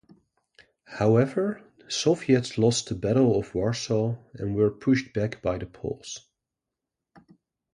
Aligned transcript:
However, 0.97 1.61
Soviets 1.87 2.57
lost 2.57 2.89
the 2.89 2.95
Battle 2.95 3.37
of 3.39 3.53
Warsaw 3.53 4.15
and 4.33 4.55
were 4.55 4.71
pushed 4.71 5.13
back 5.13 5.43
by 5.43 5.59
the 5.59 5.67
Poles. 5.67 6.27